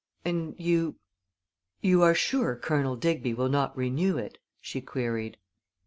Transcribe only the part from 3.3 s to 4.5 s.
will not renew it?"